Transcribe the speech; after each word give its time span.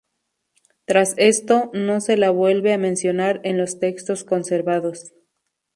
Tras 0.85 1.13
esto, 1.17 1.69
no 1.75 2.01
se 2.01 2.17
la 2.17 2.31
vuelve 2.31 2.73
a 2.73 2.79
mencionar 2.79 3.39
en 3.43 3.59
los 3.59 3.77
textos 3.77 4.23
conservados. 4.23 5.13